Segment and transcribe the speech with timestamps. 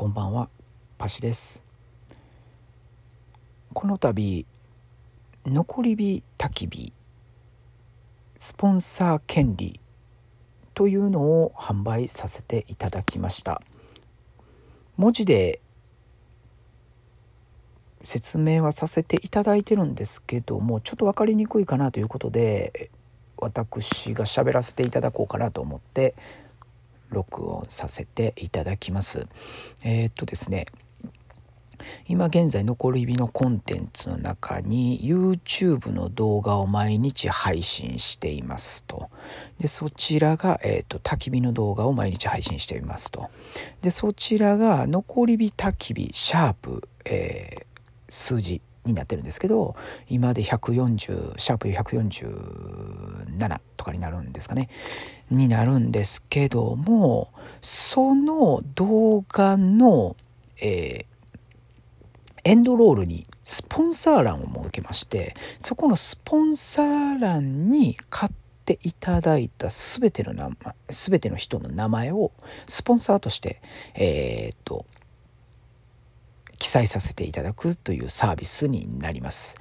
[0.00, 0.48] こんばんは。
[0.96, 1.62] パシです。
[3.74, 4.46] この度
[5.44, 6.94] 残り火焚き火
[8.38, 9.78] スポンサー権利
[10.72, 13.60] というのを販売させていただきました。
[14.96, 15.60] 文字で
[18.00, 22.90] 説明はさせていただいてるんですけどもちょっと分かりにくいかなということで
[23.36, 26.14] 私が喋らせていただこうかなと思って
[27.10, 29.26] 録音させていただきます。
[29.84, 30.66] えー、っとですね
[32.06, 39.10] 今現在残り火のコンテンツの中に YouTube の動画を毎日配信していますと。
[39.58, 43.30] で、そちらが、えっ、ー、と、焚き火の動画を毎日配信していますと。
[43.82, 47.66] で、そちらが残り火焚き火シャープ、えー、
[48.08, 49.76] 数字になってるんですけど、
[50.08, 54.68] 今で140、シャープ147とかになるんですかね。
[55.30, 60.16] になるんですけどもその動画の、
[60.60, 68.32] えー、エンドロールにスポンサー欄を設けましてそこのスポンサー欄に買っ
[68.64, 72.32] ていただいた全ての名前全ての人の名前を
[72.68, 73.60] スポンサーとして
[73.94, 74.84] えー、っと
[76.60, 79.56] 記載させていただくというサービスになります。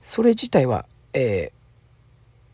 [0.00, 1.52] それ自体は、え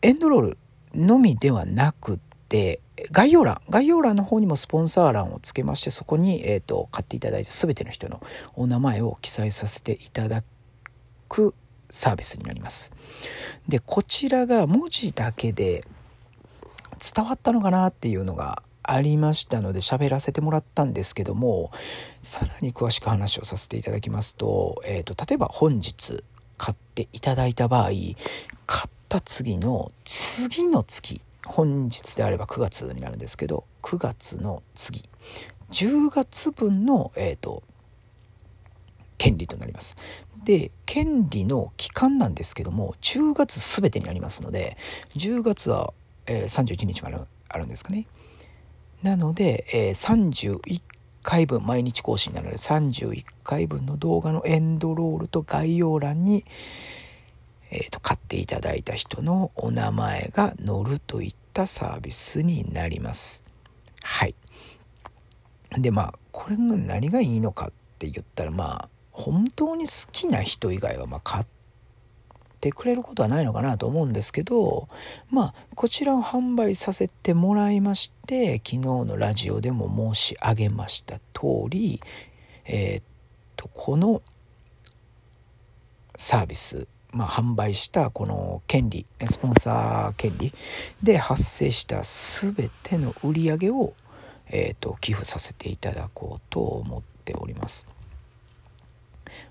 [0.01, 0.57] ー、エンドロール
[0.93, 2.19] のみではなく
[2.49, 8.21] で概要欄概要欄の方にもスポンサー欄をつけましてそこに、えーと、買っていただいた全ての人の
[8.55, 10.43] お名前を記載させていただ
[11.29, 11.53] く
[11.91, 12.91] サービスになります
[13.67, 15.85] でこちらが文字だけで
[17.15, 21.71] 伝わったのかなっていうのがありましたので喋らせてもらったんですけども
[22.21, 26.23] さらに詳しく話をさせていただきますと,、えーと、例えば本日
[26.57, 27.89] 買っていただいた場合
[28.65, 35.07] 買った次の次の月本日であれば9月になるんですけど9月の次
[35.71, 37.61] 10月分の、えーと、
[39.17, 39.97] 権利となります。
[40.45, 44.77] で権利の期間なんですけども10月全てになりますので
[45.17, 45.93] 10月は、
[46.25, 47.17] えー、31日まで
[47.49, 48.07] あるんですかね。
[49.03, 50.81] なので、えー、31
[51.23, 56.45] 回分毎日更新なので31回分の動画のエンドロールと概要欄に、
[57.69, 63.43] えーと、買っていただいた人のお名前が載るといったサービスになります。
[64.03, 64.35] はい。
[65.77, 71.56] でまあこれが何がいいのかって言ったらまあ本当に好きな人以外はまあ買って
[72.71, 74.87] くれることはないのかなと思うんですけど
[75.29, 82.01] まあこちらを販売させてもらいまして昨日のラジオでも申し上げました通り
[82.65, 83.03] えー、っ
[83.55, 84.21] とこの
[86.15, 90.53] サービスまあ、販売したこの権利スポンサー権利
[91.01, 93.93] で発生した全ての売り上げを、
[94.47, 97.87] えーと、寄付させていただこうと思っております。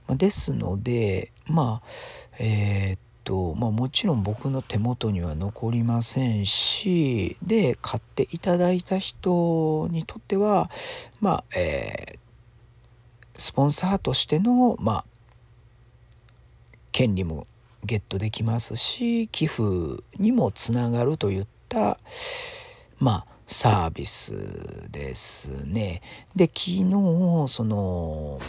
[0.06, 1.88] ま、ですのでまあ
[2.38, 10.70] えー、とまあ、もちろん僕の手元には残りませんしで買っていただいた人にとっては
[11.20, 12.18] まあえー、
[13.34, 15.04] スポンサーとしてのまあ
[16.92, 17.48] 権利も
[17.84, 21.98] ゲットできますし寄付にもつながるといった
[23.00, 26.00] まあサービスですね。
[26.34, 26.84] で昨日
[27.48, 28.40] その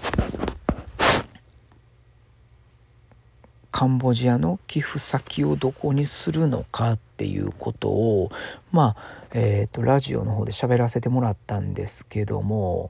[3.78, 8.32] カンボジアの寄付先をどこにするのかっていうことを
[8.72, 12.90] まあえっ、ー、とラジオの方で喋らせてもらったんですけども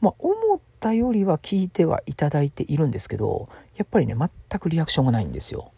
[0.00, 5.72] まあ思ったよりは聞いてはいただいているんですけどやっぱりね全くリアクションがないんですよ。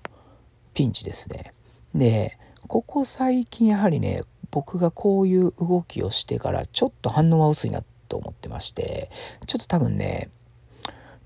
[0.74, 1.54] ピンチですね。
[1.94, 2.36] で
[2.68, 4.20] ここ最近やはりね
[4.50, 9.10] 僕がこういう動きをしてからちょっと反応は薄いなと思ってまして
[9.46, 10.28] ちょっと多分ね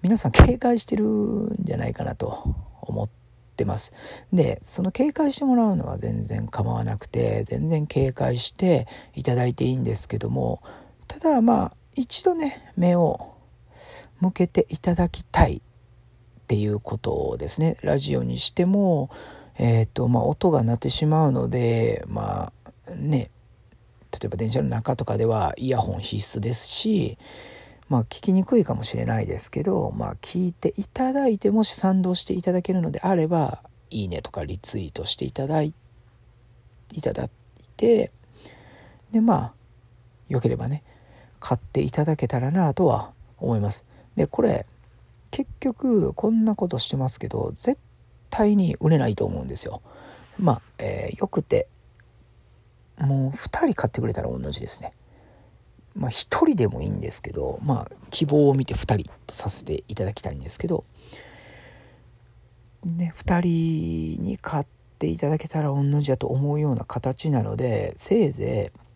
[0.00, 2.54] 皆さん警戒してるんじゃないかなと
[2.86, 3.08] 思っ
[3.56, 3.92] てます。
[4.32, 10.62] でその警戒してもらうのは全然構わなくて全然警戒していただいていいんですけども
[11.08, 13.34] ただまあ一度ね目を
[14.20, 17.76] 向けていただきたいっていうことですね。
[17.82, 19.10] ラジオにしても
[19.58, 22.52] えっ、ー、とまあ音が鳴ってしまうのでま
[22.86, 23.30] あね
[24.12, 27.18] 例えば電車の中とかではイヤホン必須ですし
[27.88, 35.74] まあ聞きにくいかもしれないですけどまあ聞いていただいてもし賛同していただけるのであればいいねとかリツイートしていただい
[36.92, 37.30] いただい
[37.76, 38.12] て
[39.12, 39.54] でまあ
[40.28, 40.82] よければね
[41.38, 43.84] 買っていただけたらなとは思います。
[44.16, 44.66] でこれ
[45.30, 47.78] 結局こんなことしてますけど絶
[48.30, 49.82] 対に売れないと思うんですよ。
[50.38, 51.68] まあ、えー、よくて
[52.98, 54.92] もう2人買ってくれたら同じですね。
[55.96, 60.84] まあ1人でもいいんですけどまあ希望を見て2人とさせていただきたいんですけど
[62.84, 64.66] ね2人に買っ
[64.98, 68.86] ていただけたら同じだと思うような形なのでせいぜい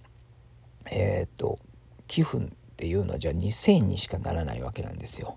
[0.91, 1.58] えっ、と
[2.06, 2.41] 寄付っ
[2.76, 5.37] ていうのはじゃあ2,000にしかならないわけなんですよ。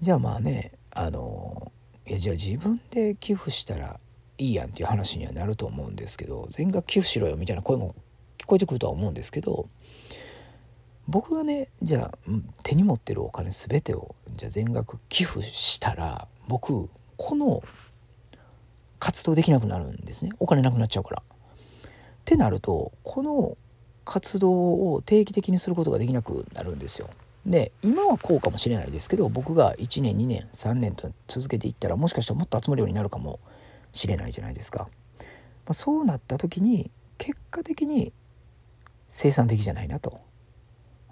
[0.00, 1.72] じゃあまあねあの
[2.06, 4.00] いやじゃあ自分で寄付したら
[4.38, 7.94] いいやんっていう話にはなると思うんですけど全額寄付しろよみたいな声も
[8.38, 9.68] 聞こえてくるとは思うんですけど
[11.08, 12.18] 僕がねじゃあ
[12.62, 17.62] 手に持ってるお金全てをじゃあ全額寄付したら僕この
[18.98, 21.22] 活動できなくなるんですねお金なくなっちゃうから。
[21.22, 23.56] ってなるとこの
[24.04, 27.10] 活動を定期的にすることができなくなるんですよ。
[27.44, 33.40] で今はこうかもしれないですけど僕が1年2年3年と続けていったらもしかしたらもっと集まるようになるかも
[33.92, 34.88] しれないじゃないですか。
[35.64, 38.12] まあ、そうなった時に結果的に
[39.08, 40.20] 生産的じゃないなと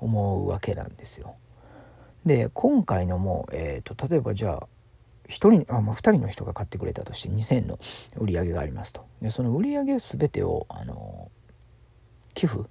[0.01, 1.37] 思うわけなんですよ。
[2.27, 4.69] で今回のも、えーと、例えばじゃあ
[5.29, 7.79] 1人あ、まあ、2人の人が買ってくれたとして2,000の
[8.19, 11.31] 売り上げがありますとでその売り上げ全てをあの
[12.35, 12.65] 寄付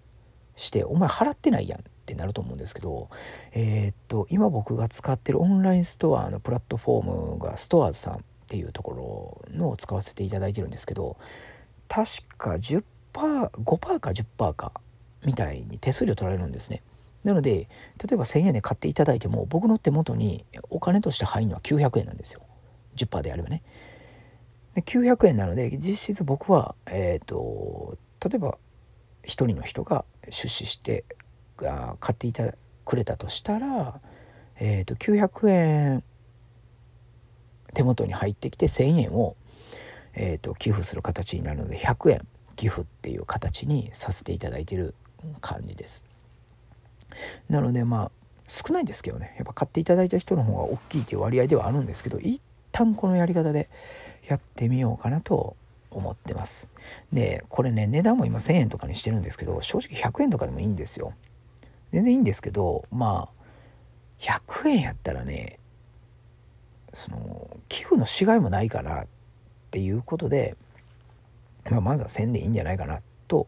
[0.55, 3.09] してお前払ってないやんってなると思うんですけど
[3.53, 11.17] えー、っと今僕が使ってるオンラインストアのプラットフォームがストアーズさんっていうところのを使わせていただいてるんですけど
[11.87, 14.73] 確か 10%5% か10%か
[15.25, 16.81] みたいに手数料取られるんですね。
[17.23, 22.41] なので例えば1,000円で買っていただいても僕の手元にお金として入るのは900円なんですよ
[22.95, 23.63] 10%であればね。
[24.75, 28.57] で900円なので実質僕は、えーと、例えば
[29.23, 31.05] 1人の人が出資して
[31.63, 32.53] あ買っていた
[32.85, 33.99] くれたとしたら、
[34.59, 36.03] えーと、900円
[37.73, 39.35] 手元に入ってきて1,000円を、
[40.13, 44.93] えーと寄付する形になるので100円寄付っていう形にさせていただいてる
[45.39, 46.08] 感じです。
[47.49, 48.11] なのでまあ
[48.47, 49.35] 少ないですけどね。
[49.37, 52.41] やっぱ買っていただいた人の方が大きいという割合ではあるんですけど一
[52.71, 53.69] 旦このやり方で
[54.27, 55.55] やってみようかなと
[55.91, 56.69] 思ってます。
[57.11, 61.13] でこれね値段も今1000円とかにしてるんですけど正直100円とかでもいいんですよ。
[61.91, 63.39] 全然いいんですけどまあ
[64.19, 65.59] 100円やったらね
[66.93, 69.07] その寄付のしがいもないかなっ
[69.71, 70.55] ていうことで、
[71.69, 73.47] まあ、まずは1000でいいんじゃないかなと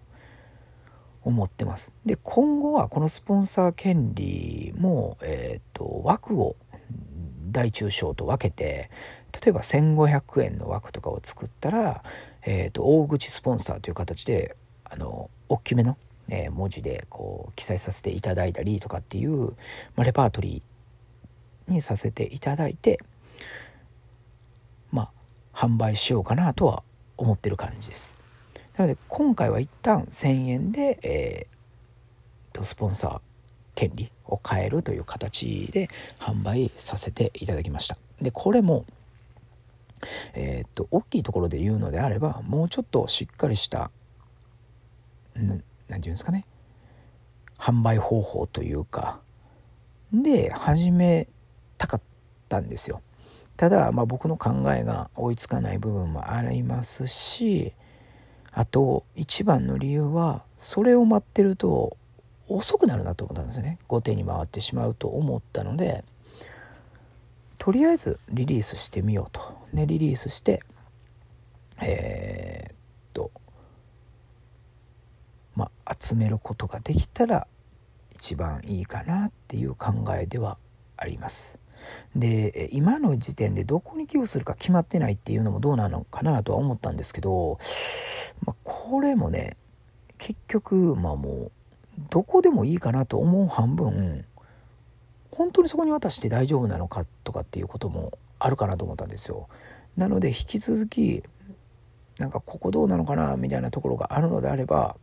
[1.24, 1.94] 思ってます。
[2.06, 6.56] で今後はこのスポンサー権利も、えーと、枠を
[7.52, 8.90] 大中小と分けて
[9.44, 12.04] 例えば1500円の枠とかを作ったら、
[12.44, 15.98] えーと、大口スポンサーという形であの大きめの、
[16.30, 19.52] えー、文字でこう記載させていただいたりとかっていう、
[19.96, 23.00] まあ、レパートリーにさせていただいて
[24.92, 25.12] まあ
[25.54, 26.84] 販売しようかなとは
[27.18, 28.21] 思ってる感じです。
[28.78, 33.22] なので今回は一旦1,000円で、えー、とスポンサー
[33.76, 35.90] 権利を変えるという形で
[36.20, 37.98] 販売させていただきました。
[38.22, 38.86] でこれも
[40.34, 43.92] えー、っと大きいところで言うのであればもうちょっとしっかりした
[45.36, 46.46] 何て言うんですかね
[47.58, 49.20] 販売方法というか
[50.12, 51.28] で始め
[51.78, 52.02] たかっ
[52.50, 53.02] たんですよ。
[53.56, 57.74] ただ、まあ、僕の考えが追いつかない部分もありますし
[58.54, 61.98] あと一番の理由はそれを待ってると
[62.48, 66.04] 遅くなるなと思ったんですよね後手に回ってしまうと思ったので
[67.60, 69.42] とりあえずリリースしてみようと
[69.72, 70.62] ねリリースして
[71.82, 72.76] えー、っ
[73.14, 73.32] と
[75.56, 77.48] まあ集めることができたら
[78.12, 80.58] 一番いいかなっていう考えでは
[80.98, 81.61] あります。
[82.16, 87.58] で今の時点でどこに寄付するか決まってないっていうのもどうなのかなとは思ったんですけど、
[88.46, 89.58] まあ、これもね
[90.18, 91.52] 結局まあもう
[92.10, 94.26] どこでもいいかなと思う半分
[95.32, 99.48] 本当にそこに渡して大丈夫なのかとかっていうこともあるかなと思ったんですよ。
[99.98, 101.24] なので引き続き
[102.20, 104.96] なんかここどうなのかなみたいなところがあるのであれば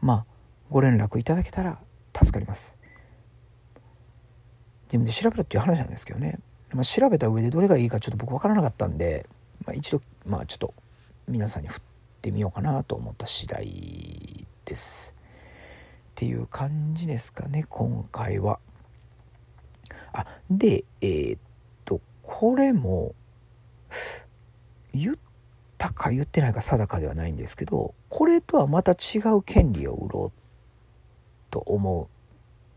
[0.00, 0.24] まあ
[0.70, 1.78] ご連絡いただけたら
[2.14, 2.76] 助かります。
[4.94, 6.38] 自分で調べろっていう話なんですけどね、
[6.72, 9.26] まあ、調べた上でどれがいいかちょっと僕分からなかったんで、
[9.66, 10.74] まあ、一度まあちょっと
[11.26, 11.82] 皆さんに振っ
[12.22, 15.16] てみようかなと思った次第です。
[15.18, 18.60] っていう感じですかね今回は。
[20.12, 21.40] あでえー、っ
[21.84, 23.14] とこれも
[24.92, 25.16] 言っ
[25.76, 30.40] たか言ってないか定かではないんですけどこれとはまた違う権利を売ろう
[31.50, 32.13] と思う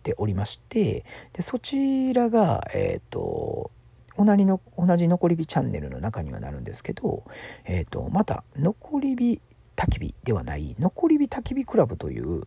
[0.08, 3.72] ておりましてでそちらがえっ、と
[4.18, 7.24] 同じの同じ残り火チャンネルの中にはなるんですけど、
[7.66, 9.42] えーと、また残り火
[9.76, 12.44] 焚き火ではない残り火焚き火クラブという、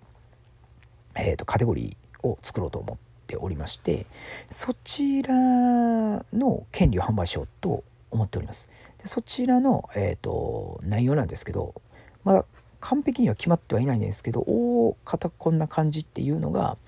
[1.14, 2.98] えーと、カテゴリーを作ろうと思っ
[3.28, 4.06] ておりまして
[4.48, 5.34] そちら
[6.32, 8.68] の権利を販売しようと思っております。
[8.98, 11.80] でそちらの、えーと、内容なんですけど
[12.24, 12.44] まだ
[12.80, 16.78] 完璧には決まってはいないんですけど大方こんな感じっていうのが、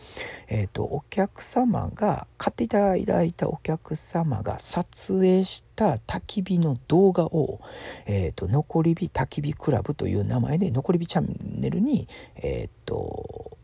[0.49, 7.61] えーと、お客様が買っていただいたお客様が撮影した焚き火の動画を、
[8.07, 13.59] えーと、残り火焚き火クラブという名前で残り火チャンネルに、えー、と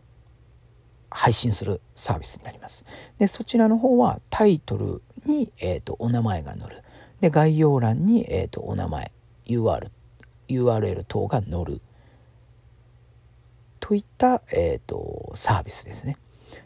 [1.11, 2.85] 配信するサービスになります。
[3.18, 6.82] でそちらの方はタイトルに、えー、とお名前が載る。
[7.20, 9.11] で概要欄に、えー、とお名前
[9.47, 9.90] UR
[10.49, 11.82] URL 等が載る
[13.88, 16.16] といった、えーと、サービスですね。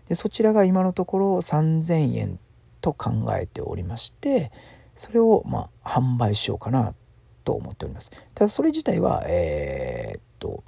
[0.09, 2.41] でそちらが今のところ3000円
[2.81, 4.51] と考えておりまして
[4.97, 6.97] それをまあ販売しようかな
[7.45, 8.11] と思っております。
[8.35, 10.65] ただそれ自体はえー、っと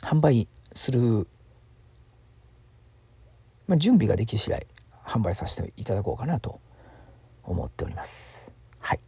[0.00, 1.28] 販売する、
[3.68, 4.66] まあ、準備ができ次第
[5.06, 6.58] 販売させていただこうかなと
[7.44, 8.56] 思っております。
[8.80, 8.98] はい。
[8.98, 9.00] っ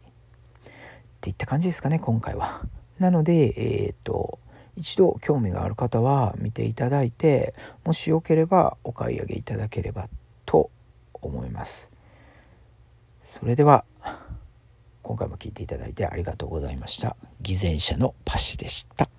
[1.19, 2.61] ていった感じですかね今回は。
[2.99, 4.39] なのでえー、っと
[4.77, 7.53] 一度興味がある方は見ていただいて
[7.83, 10.07] もしよければお買い上げいただければ
[10.45, 10.69] と
[11.13, 11.91] 思います。
[13.21, 13.83] それでは
[15.01, 17.17] 今回も聴いていただいてありがとうございました。
[17.41, 19.09] 偽善者のパシでした。